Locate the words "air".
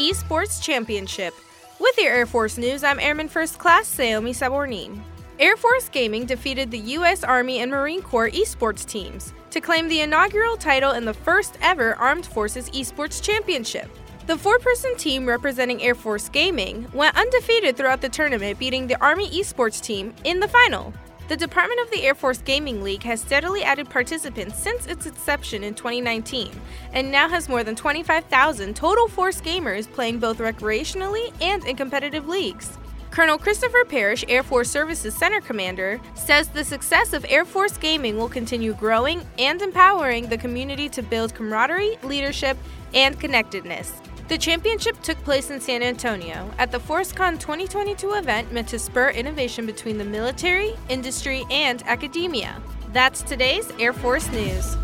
2.14-2.24, 5.38-5.58, 15.82-15.94, 22.02-22.16, 34.26-34.42, 37.28-37.44, 53.80-53.92